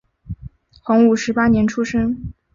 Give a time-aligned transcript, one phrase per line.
[0.81, 2.33] 洪武十八年出生。